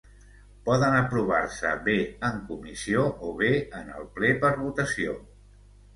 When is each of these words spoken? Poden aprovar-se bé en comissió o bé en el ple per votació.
Poden 0.69 0.95
aprovar-se 0.99 1.73
bé 1.89 1.97
en 2.29 2.41
comissió 2.49 3.03
o 3.29 3.37
bé 3.43 3.53
en 3.81 3.95
el 4.01 4.09
ple 4.17 4.33
per 4.45 4.53
votació. 4.67 5.15